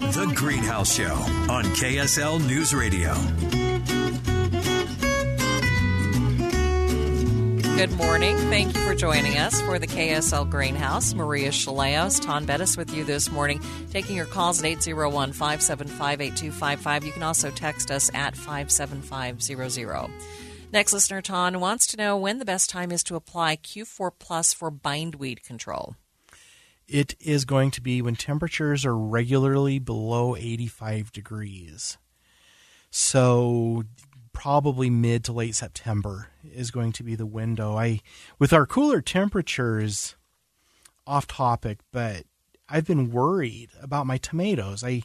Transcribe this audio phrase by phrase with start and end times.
[0.00, 3.12] The Greenhouse Show on KSL News Radio.
[7.76, 8.36] Good morning.
[8.36, 11.12] Thank you for joining us for the KSL Greenhouse.
[11.12, 13.60] Maria Shilaos, Taun Beddes with you this morning,
[13.90, 17.04] taking your calls at 801 575 8255.
[17.04, 20.10] You can also text us at 57500.
[20.72, 24.54] Next listener, Ton, wants to know when the best time is to apply Q4 Plus
[24.54, 25.94] for bindweed control
[26.90, 31.98] it is going to be when temperatures are regularly below 85 degrees.
[32.90, 33.84] So
[34.32, 37.78] probably mid to late September is going to be the window.
[37.78, 38.00] I
[38.38, 40.16] with our cooler temperatures
[41.06, 42.24] off topic, but
[42.68, 44.82] I've been worried about my tomatoes.
[44.82, 45.02] I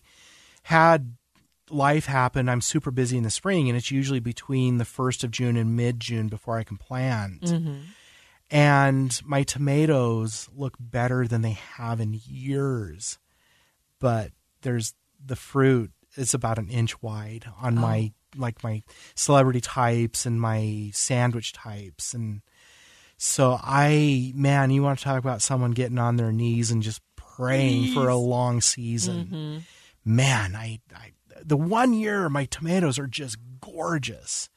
[0.63, 1.16] had
[1.69, 2.50] life happen.
[2.50, 5.75] I'm super busy in the spring and it's usually between the 1st of June and
[5.75, 7.41] mid June before I can plant.
[7.41, 7.81] Mm-hmm
[8.56, 13.17] and my tomatoes look better than they have in years.
[14.00, 14.31] But
[14.62, 17.81] there's the fruit is about an inch wide on oh.
[17.81, 18.81] my like my
[19.14, 22.42] celebrity types and my sandwich types and
[23.17, 27.02] so I man, you want to talk about someone getting on their knees and just
[27.16, 29.25] praying for a long season.
[29.25, 29.58] Mm-hmm.
[30.16, 31.12] Man, I, I
[31.44, 34.50] the one year my tomatoes are just gorgeous.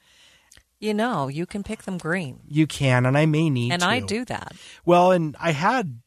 [0.81, 2.41] You know, you can pick them green.
[2.47, 3.89] You can, and I may need and to.
[3.89, 4.53] I do that.
[4.85, 6.01] Well, and I had.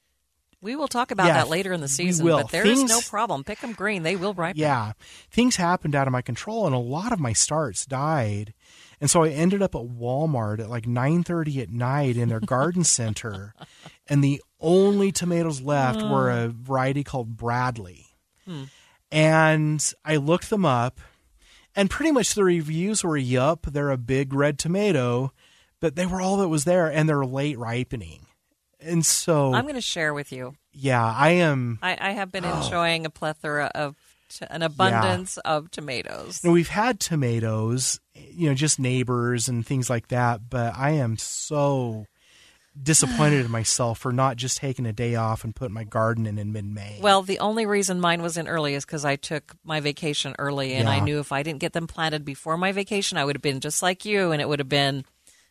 [0.61, 3.01] We will talk about yeah, that later in the season, but there Things, is no
[3.01, 3.43] problem.
[3.43, 4.59] Pick them green; they will ripen.
[4.59, 4.93] Yeah,
[5.29, 8.53] things happened out of my control, and a lot of my starts died,
[9.01, 12.39] and so I ended up at Walmart at like nine thirty at night in their
[12.39, 13.55] garden center,
[14.07, 18.05] and the only tomatoes left were a variety called Bradley,
[18.45, 18.65] hmm.
[19.11, 21.01] and I looked them up
[21.75, 25.31] and pretty much the reviews were yup, they're a big red tomato,
[25.79, 28.27] but they were all that was there and they're late ripening.
[28.79, 30.55] And so I'm going to share with you.
[30.73, 31.79] Yeah, I am.
[31.81, 32.61] I, I have been oh.
[32.63, 33.95] enjoying a plethora of
[34.49, 35.51] an abundance yeah.
[35.51, 36.43] of tomatoes.
[36.43, 41.17] And we've had tomatoes, you know, just neighbors and things like that, but I am
[41.17, 42.05] so
[42.79, 46.37] disappointed in myself for not just taking a day off and putting my garden in
[46.37, 46.99] in mid-May.
[47.01, 50.73] Well, the only reason mine was in early is because I took my vacation early,
[50.73, 50.93] and yeah.
[50.93, 53.59] I knew if I didn't get them planted before my vacation, I would have been
[53.59, 55.05] just like you, and it would have been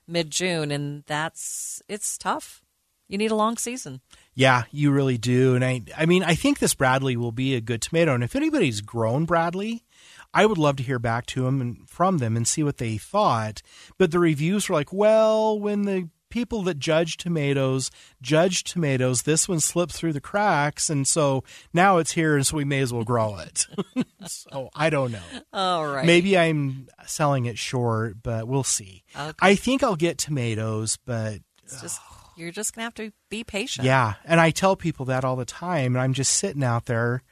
[0.08, 2.62] mid-June, and that's it's tough.
[3.08, 4.00] You need a long season.
[4.34, 7.60] Yeah, you really do, and I I mean I think this Bradley will be a
[7.60, 9.84] good tomato, and if anybody's grown Bradley.
[10.32, 12.98] I would love to hear back to them and from them and see what they
[12.98, 13.62] thought.
[13.98, 19.22] But the reviews were like, well, when the people that judge tomatoes judge tomatoes.
[19.22, 22.80] This one slipped through the cracks, and so now it's here, and so we may
[22.80, 23.66] as well grow it.
[24.26, 25.22] so I don't know.
[25.52, 26.06] All right.
[26.06, 29.04] Maybe I'm selling it short, but we'll see.
[29.19, 29.32] Okay.
[29.40, 31.40] I think I'll get tomatoes, but
[31.80, 32.00] just,
[32.36, 33.86] you're just gonna have to be patient.
[33.86, 37.22] Yeah, and I tell people that all the time, and I'm just sitting out there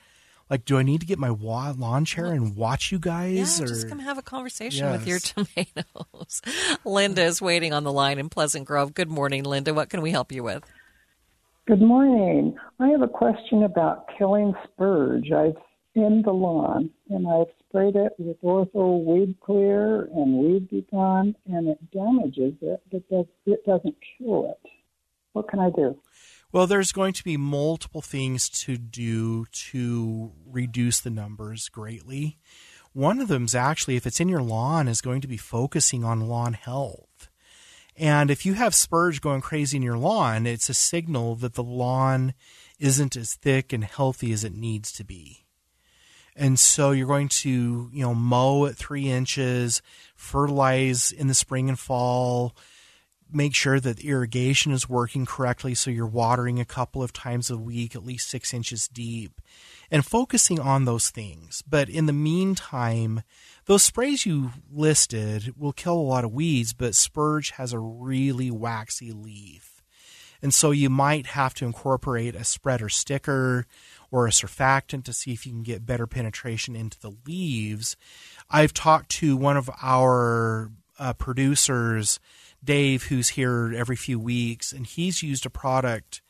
[0.51, 3.59] like, do I need to get my lawn chair and watch you guys?
[3.59, 3.69] Yeah, or?
[3.69, 4.99] just come have a conversation yes.
[4.99, 6.43] with your tomatoes.
[6.85, 8.95] Linda is waiting on the line in Pleasant Grove.
[8.95, 9.75] Good morning, Linda.
[9.75, 10.65] What can we help you with?
[11.67, 12.57] Good morning.
[12.81, 15.31] I have a question about killing spurge.
[15.33, 15.57] I've
[15.99, 21.35] in the lawn and I've sprayed it with Ortho Weed Clear and Weed B Gon,
[21.47, 23.03] and it damages it, but
[23.47, 24.71] it doesn't kill it.
[25.33, 25.99] What can I do?
[26.51, 32.39] Well, there's going to be multiple things to do to reduce the numbers greatly.
[32.95, 36.05] One of them is actually, if it's in your lawn, is going to be focusing
[36.05, 37.29] on lawn health.
[37.99, 41.63] And if you have spurge going crazy in your lawn, it's a signal that the
[41.63, 42.33] lawn
[42.79, 45.45] isn't as thick and healthy as it needs to be.
[46.35, 49.83] And so you're going to, you know, mow at three inches,
[50.15, 52.57] fertilize in the spring and fall,
[53.31, 57.51] make sure that the irrigation is working correctly so you're watering a couple of times
[57.51, 59.41] a week, at least six inches deep,
[59.91, 61.63] and focusing on those things.
[61.69, 63.23] But in the meantime,
[63.67, 68.51] those sprays you listed will kill a lot of weeds, but spurge has a really
[68.51, 69.83] waxy leaf.
[70.41, 73.67] And so you might have to incorporate a spreader sticker
[74.11, 77.97] or a surfactant to see if you can get better penetration into the leaves.
[78.49, 82.21] I've talked to one of our uh, producers
[82.63, 86.21] Dave, who's here every few weeks, and he's used a product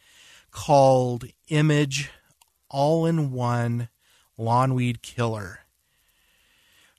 [0.50, 2.10] called Image
[2.68, 3.88] All in One
[4.36, 5.60] Lawn Weed Killer.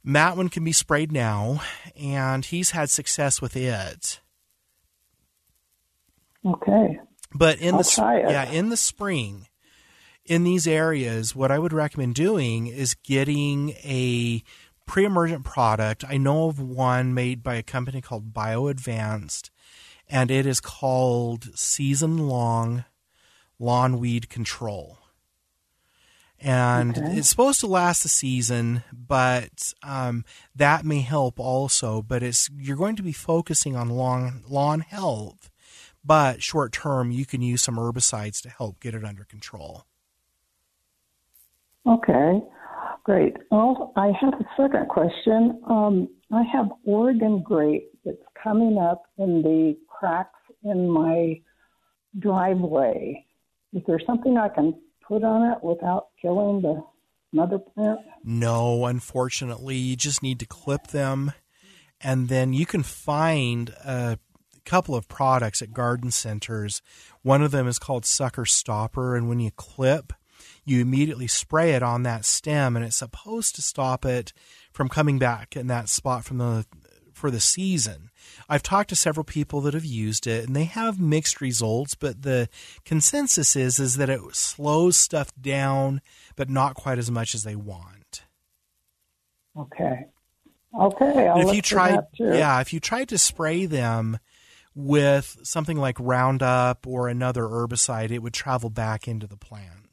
[0.03, 1.61] That one can be sprayed now,
[1.99, 4.19] and he's had success with it.
[6.45, 6.99] Okay.
[7.33, 9.47] But in I'll the yeah, in the spring,
[10.25, 14.43] in these areas, what I would recommend doing is getting a
[14.89, 16.03] pre-emergent product.
[16.03, 19.51] I know of one made by a company called BioAdvanced,
[20.09, 22.86] and it is called Season Long
[23.59, 24.97] Lawn Weed Control.
[26.39, 27.18] And Okay.
[27.18, 30.25] it's supposed to last a season, but um,
[30.56, 32.01] that may help also.
[32.01, 35.51] But it's you're going to be focusing on lawn lawn health,
[36.03, 39.85] but short term you can use some herbicides to help get it under control.
[41.85, 42.42] Okay.
[43.09, 43.38] Great.
[43.50, 45.59] Well, I have a second question.
[45.67, 51.41] Um, I have Oregon grape that's coming up in the cracks in my
[52.19, 53.25] driveway.
[53.73, 56.83] Is there something I can put on it without killing the
[57.31, 58.01] mother plant?
[58.23, 61.31] No, unfortunately, you just need to clip them,
[62.00, 64.19] and then you can find a
[64.65, 66.83] couple of products at garden centers.
[67.23, 70.13] One of them is called Sucker Stopper, and when you clip,
[70.65, 74.33] you immediately spray it on that stem, and it's supposed to stop it
[74.71, 76.65] from coming back in that spot from the
[77.13, 78.09] for the season.
[78.47, 82.21] I've talked to several people that have used it and they have mixed results, but
[82.21, 82.47] the
[82.85, 86.01] consensus is is that it slows stuff down
[86.35, 88.23] but not quite as much as they want.
[89.57, 90.06] Okay.
[90.79, 91.27] Okay.
[91.27, 94.19] I'll if you tried yeah, if you tried to spray them
[94.75, 99.88] with something like Roundup or another herbicide, it would travel back into the plants.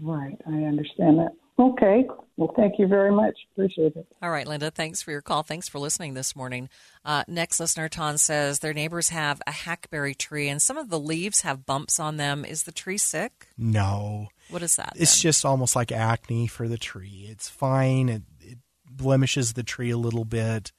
[0.00, 0.40] Right.
[0.46, 1.32] I understand that.
[1.58, 2.04] Okay.
[2.36, 3.34] Well, thank you very much.
[3.52, 4.06] Appreciate it.
[4.20, 5.44] All right, Linda, thanks for your call.
[5.44, 6.68] Thanks for listening this morning.
[7.04, 10.98] Uh, next listener, Taun says their neighbors have a hackberry tree and some of the
[10.98, 12.44] leaves have bumps on them.
[12.44, 13.46] Is the tree sick?
[13.56, 14.28] No.
[14.50, 14.94] What is that?
[14.96, 15.30] It's then?
[15.30, 17.28] just almost like acne for the tree.
[17.30, 18.08] It's fine.
[18.08, 18.58] It, it
[18.90, 20.72] blemishes the tree a little bit,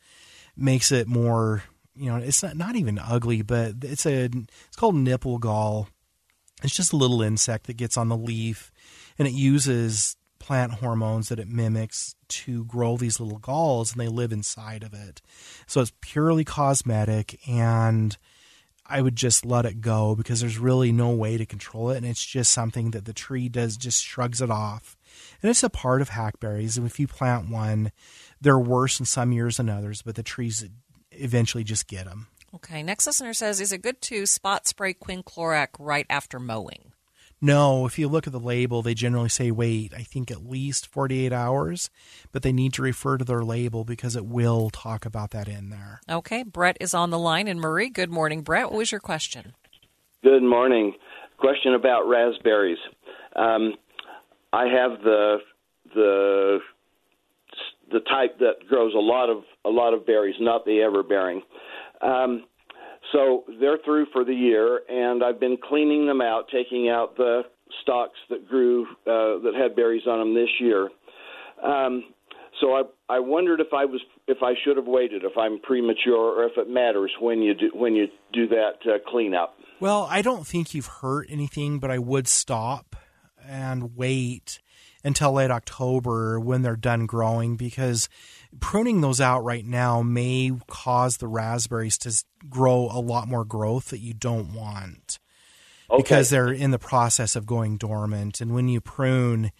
[0.58, 1.64] makes it more,
[1.96, 5.88] you know, it's not, not even ugly, but it's a it's called nipple gall.
[6.64, 8.74] It's just a little insect that gets on the leaf
[9.18, 14.08] and it uses plant hormones that it mimics to grow these little galls and they
[14.08, 15.22] live inside of it.
[15.66, 18.16] So it's purely cosmetic and
[18.86, 22.06] I would just let it go because there's really no way to control it and
[22.06, 24.96] it's just something that the tree does just shrugs it off.
[25.42, 27.92] And it's a part of hackberries and if you plant one
[28.40, 30.68] they're worse in some years than others but the trees
[31.12, 32.28] eventually just get them.
[32.54, 36.92] Okay, next listener says is it good to spot spray quinclorac right after mowing?
[37.46, 40.88] No, if you look at the label, they generally say wait, I think at least
[40.88, 41.92] 48 hours,
[42.32, 45.70] but they need to refer to their label because it will talk about that in
[45.70, 46.02] there.
[46.10, 47.48] Okay, Brett is on the line.
[47.48, 48.42] And Marie, good morning.
[48.42, 49.54] Brett, what was your question?
[50.24, 50.94] Good morning.
[51.38, 52.80] Question about raspberries.
[53.36, 53.76] Um,
[54.52, 55.38] I have the
[55.94, 56.60] the
[57.92, 61.44] the type that grows a lot of a lot of berries, not the ever bearing.
[62.02, 62.46] Um,
[63.16, 67.44] so they're through for the year, and I've been cleaning them out, taking out the
[67.82, 70.90] stalks that grew uh, that had berries on them this year.
[71.64, 72.04] Um,
[72.60, 76.42] so I I wondered if I was if I should have waited, if I'm premature,
[76.42, 79.56] or if it matters when you do when you do that uh, cleanup.
[79.80, 82.95] Well, I don't think you've hurt anything, but I would stop
[83.48, 84.60] and wait
[85.04, 88.10] until late October when they're done growing because
[88.60, 93.90] pruning those out right now may cause the raspberries to grow a lot more growth
[93.90, 95.20] that you don't want
[95.90, 96.02] Okay.
[96.02, 98.42] because they're in the process of going dormant.
[98.42, 99.52] And when you prune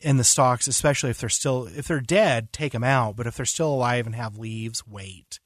[0.00, 3.16] in the stalks, especially if they're still if they're dead, take them out.
[3.16, 5.40] But if they're still alive and have leaves, wait.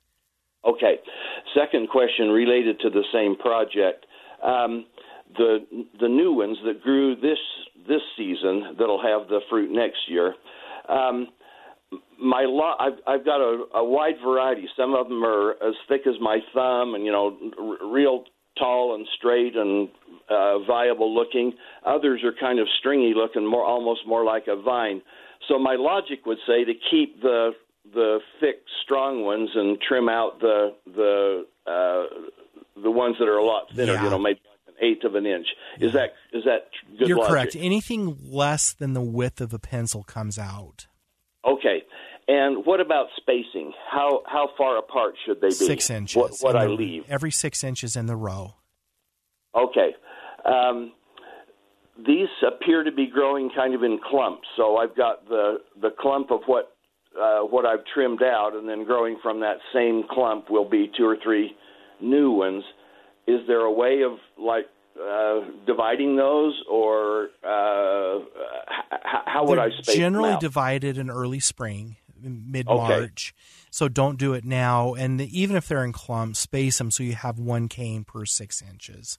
[0.67, 0.99] Okay.
[1.55, 4.05] Second question related to the same project.
[4.43, 4.85] Um,
[5.39, 5.65] the
[5.99, 7.39] the new ones that grew this
[7.89, 10.35] this season that'll have the fruit next year.
[10.89, 11.29] Um,
[12.21, 14.69] my lot, I've, I've got a, a wide variety.
[14.77, 18.25] Some of them are as thick as my thumb, and you know, r- real
[18.59, 19.89] tall and straight and
[20.31, 21.53] uh, viable looking.
[21.85, 25.03] Others are kind of stringy looking, more almost more like a vine.
[25.49, 27.53] So my logic would say to keep the
[27.95, 33.45] the thick, strong ones and trim out the the uh, the ones that are a
[33.45, 33.93] lot thinner.
[33.93, 34.05] Yeah.
[34.05, 34.41] You know, maybe
[34.83, 35.47] eighth of an inch.
[35.81, 36.69] Is that is that
[36.99, 37.31] good You're logic?
[37.31, 37.57] correct.
[37.59, 40.87] Anything less than the width of a pencil comes out.
[41.47, 41.83] Okay.
[42.29, 43.73] And what about spacing?
[43.91, 45.55] How how far apart should they be?
[45.55, 46.17] Six inches.
[46.17, 47.05] What, what I the- leave?
[47.09, 48.55] Every six inches in the row.
[49.55, 49.95] Okay.
[50.45, 50.93] Um,
[52.07, 54.47] these appear to be growing kind of in clumps.
[54.57, 56.77] So I've got the the clump of what
[57.21, 61.07] uh, what I've trimmed out, and then growing from that same clump will be two
[61.07, 61.57] or three
[62.01, 62.65] new ones.
[63.27, 64.67] Is there a way of like
[65.01, 70.41] uh, dividing those, or uh, h- how would They're I space them generally out?
[70.41, 71.97] divided in early spring.
[72.21, 73.35] mid March.
[73.37, 73.69] Okay.
[73.71, 74.95] So don't do it now.
[74.95, 78.63] And even if they're in clumps, space them so you have one cane per six
[78.63, 79.19] inches.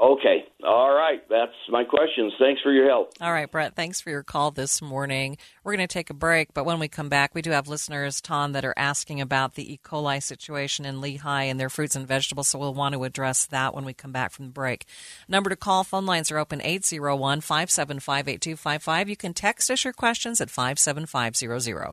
[0.00, 0.37] Okay.
[0.68, 1.22] All right.
[1.30, 2.34] That's my questions.
[2.38, 3.14] Thanks for your help.
[3.22, 3.74] All right, Brett.
[3.74, 5.38] Thanks for your call this morning.
[5.64, 8.20] We're going to take a break, but when we come back, we do have listeners,
[8.20, 9.80] Taun, that are asking about the E.
[9.82, 13.74] coli situation in Lehi and their fruits and vegetables, so we'll want to address that
[13.74, 14.84] when we come back from the break.
[15.26, 19.08] Number to call, phone lines are open 801 575 8255.
[19.08, 21.92] You can text us your questions at 57500.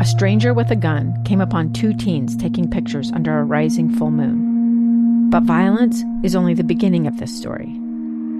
[0.00, 4.10] A stranger with a gun came upon two teens taking pictures under a rising full
[4.10, 5.30] moon.
[5.30, 7.78] But violence is only the beginning of this story.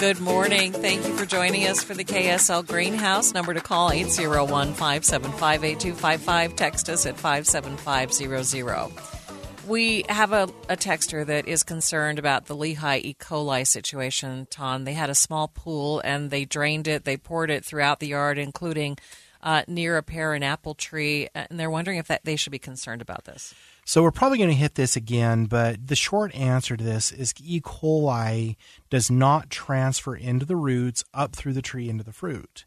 [0.00, 0.72] Good morning.
[0.72, 3.34] Thank you for joining us for the KSL Greenhouse.
[3.34, 6.56] Number to call 801 575 8255.
[6.56, 8.90] Text us at 57500.
[9.68, 13.14] We have a, a texter that is concerned about the Lehi E.
[13.20, 14.84] coli situation, Taun.
[14.84, 18.38] They had a small pool and they drained it, they poured it throughout the yard,
[18.38, 18.96] including
[19.42, 22.58] uh, near a pear and apple tree, and they're wondering if that, they should be
[22.58, 23.52] concerned about this.
[23.84, 27.34] So we're probably going to hit this again, but the short answer to this is
[27.42, 27.60] E.
[27.60, 28.56] coli
[28.88, 32.66] does not transfer into the roots up through the tree into the fruit.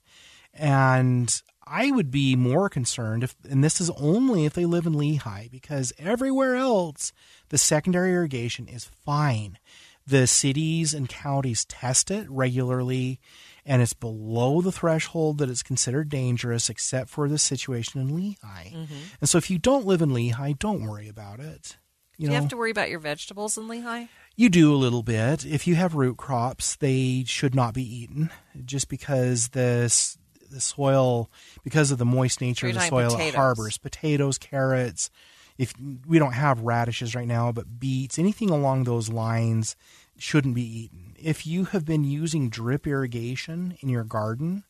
[0.53, 4.93] And I would be more concerned if, and this is only if they live in
[4.93, 7.13] Lehi, because everywhere else,
[7.49, 9.57] the secondary irrigation is fine.
[10.05, 13.19] The cities and counties test it regularly
[13.65, 18.37] and it's below the threshold that is considered dangerous, except for the situation in Lehi.
[18.73, 18.95] Mm-hmm.
[19.21, 21.77] And so, if you don't live in Lehi, don't worry about it.
[22.17, 24.07] You, do you have to worry about your vegetables in Lehi?
[24.35, 25.45] You do a little bit.
[25.45, 28.29] If you have root crops, they should not be eaten,
[28.65, 29.89] just because the
[30.49, 31.29] the soil,
[31.63, 33.33] because of the moist nature of the soil, potatoes.
[33.33, 35.09] it harbors potatoes, carrots.
[35.57, 35.73] If
[36.07, 39.75] we don't have radishes right now, but beets, anything along those lines
[40.17, 41.15] shouldn't be eaten.
[41.17, 44.63] If you have been using drip irrigation in your garden,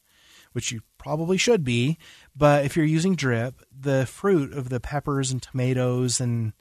[0.54, 1.98] which you probably should be,
[2.36, 6.54] but if you're using drip, the fruit of the peppers and tomatoes and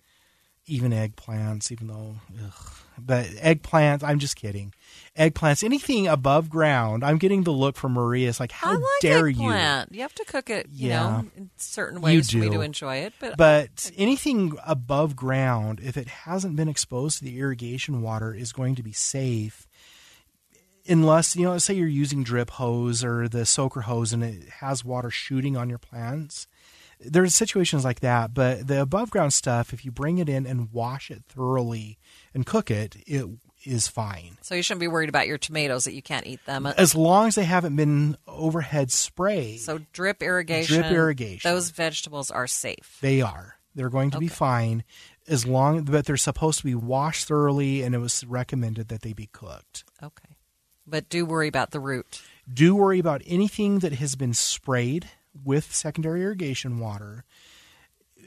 [0.67, 4.73] even eggplants, even though, ugh, but eggplants, I'm just kidding
[5.17, 7.05] eggplants, anything above ground.
[7.05, 8.29] I'm getting the look from Maria.
[8.29, 9.91] It's like, how like dare eggplant.
[9.91, 9.97] you?
[9.97, 11.03] You have to cook it, you yeah.
[11.03, 13.13] know, in certain ways for me to enjoy it.
[13.21, 18.53] But, but anything above ground, if it hasn't been exposed to the irrigation water, is
[18.53, 19.67] going to be safe.
[20.89, 24.85] Unless, you know, say you're using drip hose or the soaker hose and it has
[24.85, 26.49] water shooting on your plants
[27.05, 30.73] there's situations like that, but the above ground stuff, if you bring it in and
[30.73, 31.99] wash it thoroughly
[32.35, 33.27] and cook it, it
[33.65, 34.39] is fine.
[34.43, 36.67] So you shouldn't be worried about your tomatoes that you can't eat them.
[36.67, 39.61] As long as they haven't been overhead sprayed.
[39.61, 40.81] So drip irrigation.
[40.81, 41.51] Drip irrigation.
[41.51, 42.99] Those vegetables are safe.
[43.01, 43.57] They are.
[43.75, 44.27] They're going to okay.
[44.27, 44.85] be fine
[45.29, 49.13] as long but they're supposed to be washed thoroughly and it was recommended that they
[49.13, 49.85] be cooked.
[50.03, 50.37] Okay.
[50.87, 52.21] But do worry about the root.
[52.53, 55.09] Do worry about anything that has been sprayed
[55.45, 57.25] with secondary irrigation water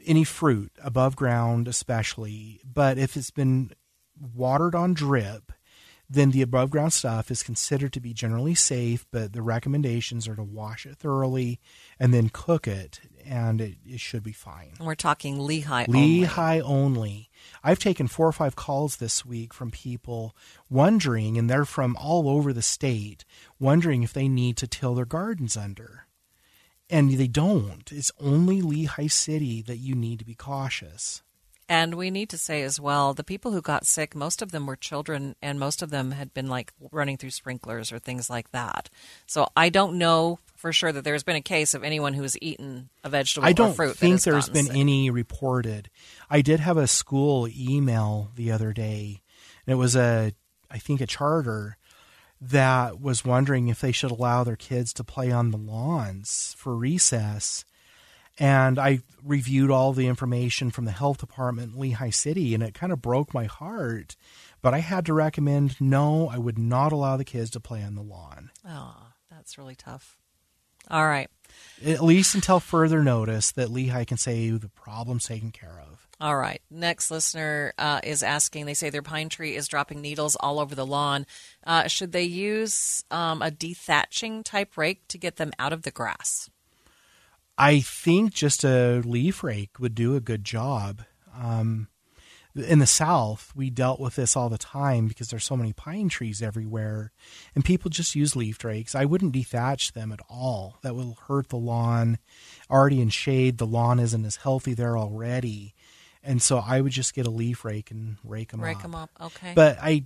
[0.06, 3.72] any fruit above ground especially but if it's been
[4.34, 5.52] watered on drip,
[6.08, 10.36] then the above ground stuff is considered to be generally safe, but the recommendations are
[10.36, 11.60] to wash it thoroughly
[12.00, 14.74] and then cook it, and it, it should be fine.
[14.78, 16.62] And we're talking Lehi Lehi only.
[16.62, 17.30] only.
[17.64, 20.36] I've taken four or five calls this week from people
[20.70, 23.26] wondering, and they're from all over the state,
[23.60, 26.05] wondering if they need to till their gardens under.
[26.90, 27.92] And they don't.
[27.92, 31.24] It's only Lehi City that you need to be cautious.
[31.68, 34.68] And we need to say as well, the people who got sick, most of them
[34.68, 38.52] were children, and most of them had been like running through sprinklers or things like
[38.52, 38.90] that.
[39.26, 42.38] So I don't know for sure that there's been a case of anyone who has
[42.40, 43.84] eaten a vegetable or fruit.
[43.84, 44.76] I don't think there's been sick.
[44.76, 45.90] any reported.
[46.30, 49.22] I did have a school email the other day,
[49.66, 50.34] and it was a,
[50.70, 51.78] I think, a charter
[52.50, 56.76] that was wondering if they should allow their kids to play on the lawns for
[56.76, 57.66] recess
[58.38, 62.74] and I reviewed all the information from the health department in Lehi City, and it
[62.74, 64.16] kind of broke my heart.
[64.62, 67.96] But I had to recommend no, I would not allow the kids to play on
[67.96, 68.52] the lawn.
[68.68, 68.96] Oh,
[69.32, 70.18] that's really tough.
[70.90, 71.30] All right.
[71.84, 76.05] At least until further notice that Lehi can say the problem's taken care of.
[76.20, 76.62] All right.
[76.72, 78.66] Next listener uh, is asking.
[78.66, 81.26] They say their pine tree is dropping needles all over the lawn.
[81.66, 85.92] Uh, should they use um, a dethatching type rake to get them out of the
[85.92, 86.50] grass?
[87.58, 91.02] I think just a leaf rake would do a good job.
[91.38, 91.90] Um,
[92.56, 96.08] in the south we dealt with this all the time because there's so many pine
[96.08, 97.12] trees everywhere
[97.54, 101.50] and people just use leaf rakes i wouldn't dethatch them at all that will hurt
[101.50, 102.18] the lawn
[102.70, 105.75] already in shade the lawn isn't as healthy there already
[106.26, 108.96] and so i would just get a leaf rake and rake them Rake up them
[108.96, 109.10] up.
[109.22, 109.54] Okay.
[109.56, 110.06] but i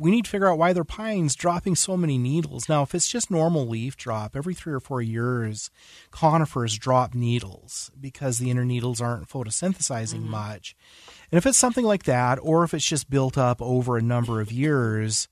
[0.00, 3.08] we need to figure out why their pines dropping so many needles now if it's
[3.08, 5.70] just normal leaf drop every three or four years
[6.10, 10.30] conifers drop needles because the inner needles aren't photosynthesizing mm-hmm.
[10.30, 10.76] much
[11.30, 14.40] and if it's something like that, or if it's just built up over a number
[14.40, 15.28] of years,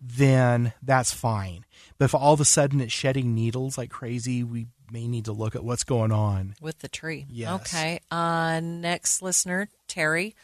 [0.00, 1.64] then that's fine.
[1.96, 5.32] But if all of a sudden it's shedding needles like crazy, we may need to
[5.32, 6.54] look at what's going on.
[6.60, 7.26] with the tree.
[7.28, 7.60] Yes.
[7.74, 8.00] Okay.
[8.10, 10.34] Uh, next listener, Terry,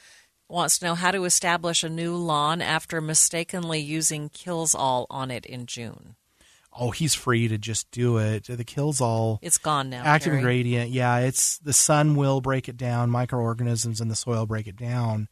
[0.49, 5.47] wants to know how to establish a new lawn after mistakenly using Killzall on it
[5.47, 6.17] in June.
[6.77, 8.45] Oh, he's free to just do it.
[8.47, 10.03] The Killzall It's gone now.
[10.05, 10.39] active Terry.
[10.39, 10.91] ingredient.
[10.91, 13.11] Yeah, it's the sun will break it down.
[13.11, 15.29] Microorganisms in the soil break it down.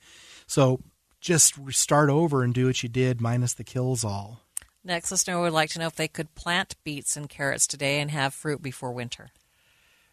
[0.47, 0.81] So
[1.21, 4.39] just start over and do what you did minus the Killzall.
[4.85, 8.11] Next listener would like to know if they could plant beets and carrots today and
[8.11, 9.31] have fruit before winter.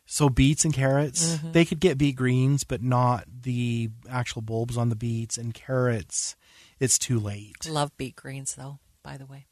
[0.05, 1.51] So beets and carrots, Mm-hmm.
[1.51, 6.35] they could get beet greens, but not the actual bulbs on the beets and carrots.
[6.79, 7.67] It's too late.
[7.67, 9.45] Love beet greens, though, by the way.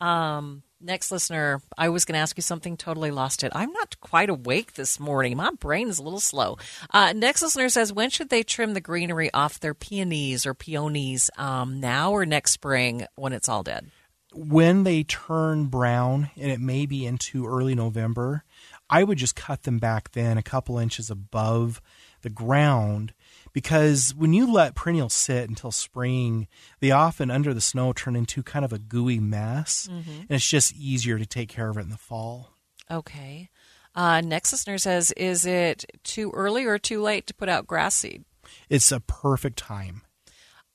[0.00, 3.52] Um, next listener, I was going to ask you something, totally lost it.
[3.54, 5.36] I'm not quite awake this morning.
[5.36, 6.56] My brain is a little slow.
[6.88, 11.28] Uh, next listener says, when should they trim the greenery off their peonies or peonies?
[11.36, 13.90] Um, now or next spring when it's all dead?
[14.32, 18.44] When they turn brown, and it may be into early November,
[18.88, 21.80] I would just cut them back then a couple inches above
[22.22, 23.12] the ground
[23.52, 26.46] because when you let perennials sit until spring,
[26.80, 30.74] they often under the snow turn into kind of a gooey mess, and it's just
[30.74, 32.50] easier to take care of it in the fall.
[32.90, 33.50] Okay.
[33.94, 37.94] Uh, next listener says, is it too early or too late to put out grass
[37.96, 38.24] seed?
[38.68, 40.02] It's a perfect time.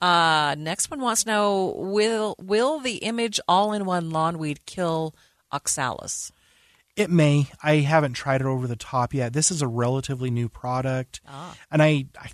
[0.01, 4.65] Uh, next one wants to know will will the image all in one lawn weed
[4.65, 5.15] kill
[5.51, 6.31] oxalis?
[6.95, 7.47] It may.
[7.61, 9.33] I haven't tried it over the top yet.
[9.33, 11.19] This is a relatively new product,
[11.69, 12.29] and I, I,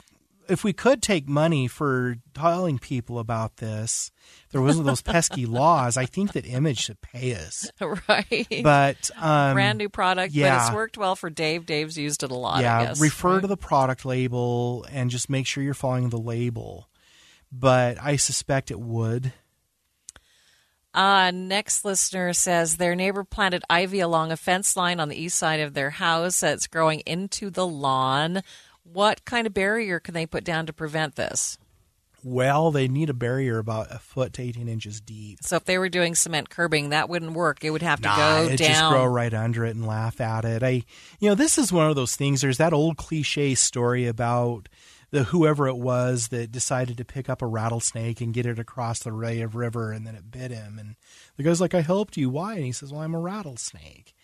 [0.52, 4.12] if we could take money for telling people about this,
[4.52, 5.98] there wasn't those pesky laws.
[5.98, 7.72] I think that Image should pay us.
[8.10, 8.62] right.
[8.62, 10.68] But um, Brand new product, but yeah.
[10.68, 11.66] it's worked well for Dave.
[11.66, 12.62] Dave's used it a lot.
[12.62, 13.42] yeah, I guess, refer right?
[13.42, 16.88] to the product label and just make sure you're following the label.
[17.52, 19.34] But I suspect it would.
[20.94, 25.38] Uh, next listener says their neighbor planted ivy along a fence line on the east
[25.38, 28.42] side of their house that's growing into the lawn.
[28.84, 31.58] What kind of barrier can they put down to prevent this?
[32.24, 35.40] Well, they need a barrier about a foot to 18 inches deep.
[35.42, 37.64] So if they were doing cement curbing, that wouldn't work.
[37.64, 38.58] It would have to Nah, go down.
[38.58, 40.62] just grow right under it and laugh at it.
[40.62, 40.84] I,
[41.20, 42.42] you know, this is one of those things.
[42.42, 44.70] There's that old cliche story about
[45.12, 49.00] the whoever it was that decided to pick up a rattlesnake and get it across
[49.00, 50.80] the Ray of River, and then it bit him.
[50.80, 50.96] And
[51.38, 52.30] the guy's like, "I helped you.
[52.30, 54.16] Why?" And he says, "Well, I'm a rattlesnake."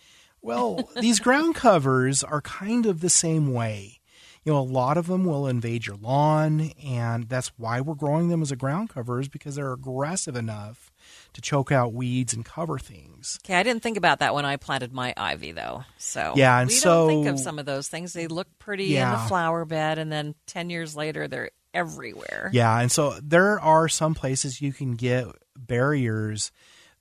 [0.42, 4.00] Well, these ground covers are kind of the same way.
[4.44, 8.30] You know, a lot of them will invade your lawn, and that's why we're growing
[8.30, 10.87] them as a ground cover is because they're aggressive enough
[11.34, 13.40] to choke out weeds and cover things.
[13.46, 15.84] Okay, I didn't think about that when I planted my ivy, though.
[15.98, 18.14] So Yeah, and we so- don't think of some of those things.
[18.14, 22.50] They look pretty in the flower bed, and then ten years later, they're everywhere.
[22.54, 26.52] Yeah, and so there are some places you can get barriers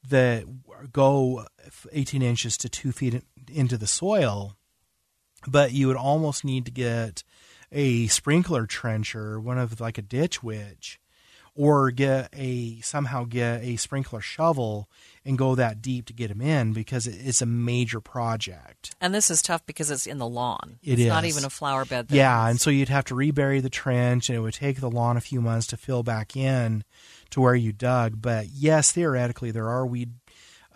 [0.08, 0.44] that
[0.92, 1.46] go
[1.92, 4.56] 18 inches to two feet into the soil,
[5.46, 7.22] but you would almost need to get
[7.72, 11.00] a sprinkler trencher, one of like a ditch witch,
[11.56, 14.88] or get a somehow get a sprinkler shovel
[15.24, 18.94] and go that deep to get them in because it's a major project.
[19.00, 20.78] And this is tough because it's in the lawn.
[20.82, 22.06] It it's not even a flower bed.
[22.10, 24.90] Yeah, is- and so you'd have to rebury the trench, and it would take the
[24.90, 26.84] lawn a few months to fill back in
[27.30, 28.20] to where you dug.
[28.22, 30.12] But yes, theoretically, there are weed,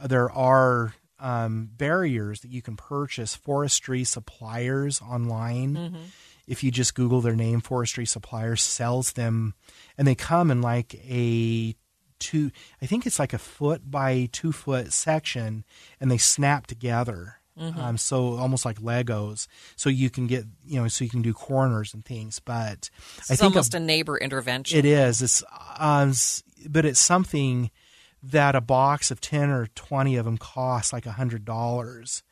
[0.04, 3.34] there are um, barriers that you can purchase.
[3.36, 5.74] Forestry suppliers online.
[5.76, 6.02] Mm-hmm.
[6.46, 9.54] If you just Google their name, Forestry Suppliers sells them,
[10.00, 11.76] and they come in like a
[12.18, 12.50] two.
[12.80, 15.62] I think it's like a foot by two foot section,
[16.00, 17.36] and they snap together.
[17.60, 17.78] Mm-hmm.
[17.78, 21.34] Um, so almost like Legos, so you can get you know, so you can do
[21.34, 22.38] corners and things.
[22.38, 22.88] But
[23.28, 24.78] I it's think almost a, a neighbor intervention.
[24.78, 25.20] it is.
[25.20, 25.44] It's
[25.76, 26.14] um,
[26.66, 27.70] but it's something
[28.22, 32.22] that a box of ten or twenty of them costs like a hundred dollars.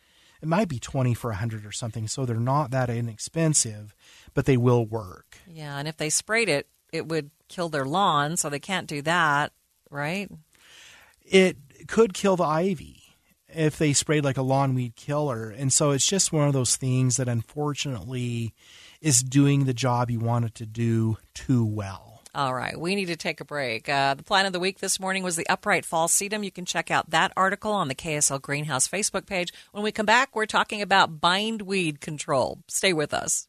[0.41, 2.09] It might be twenty for a hundred or something.
[2.09, 3.95] So they're not that inexpensive,
[4.33, 5.37] but they will work.
[5.47, 9.03] Yeah, and if they sprayed it, it would kill their lawn, so they can't do
[9.03, 9.53] that,
[9.91, 10.31] right?
[11.31, 11.57] it
[11.87, 13.03] could kill the ivy
[13.49, 15.51] if they sprayed like a lawn weed killer.
[15.51, 18.55] And so it's just one of those things that unfortunately
[19.01, 22.23] is doing the job you want it to do too well.
[22.35, 23.89] All right, we need to take a break.
[23.89, 26.45] Uh, the plant of the week this morning was the upright falsetum.
[26.45, 29.53] You can check out that article on the KSL Greenhouse Facebook page.
[29.73, 32.59] When we come back, we're talking about bindweed control.
[32.69, 33.49] Stay with us.